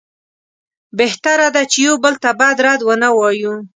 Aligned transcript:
بهتره 0.97 1.47
ده 1.55 1.63
چې 1.71 1.77
یو 1.87 1.95
بل 2.03 2.13
ته 2.23 2.29
بد 2.39 2.57
رد 2.65 2.79
ونه 2.83 3.09
وایو. 3.17 3.53